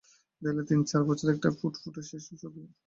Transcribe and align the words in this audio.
দেয়ালে 0.41 0.63
তিন-চার 0.69 1.01
বছরের 1.07 1.35
একটা 1.35 1.49
ফুটফুটে 1.59 2.01
শিশুর 2.09 2.35
ছবি। 2.41 2.61